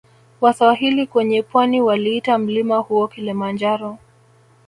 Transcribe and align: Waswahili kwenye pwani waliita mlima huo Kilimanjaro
Waswahili 0.41 1.07
kwenye 1.07 1.43
pwani 1.43 1.81
waliita 1.81 2.37
mlima 2.37 2.77
huo 2.77 3.07
Kilimanjaro 3.07 3.97